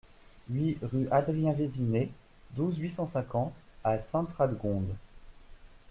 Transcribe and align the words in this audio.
huit 0.49 0.79
rue 0.81 1.07
Adrien 1.11 1.51
Vézinhet, 1.53 2.09
douze, 2.55 2.79
huit 2.79 2.89
cent 2.89 3.05
cinquante 3.05 3.61
à 3.83 3.99
Sainte-Radegonde 3.99 4.95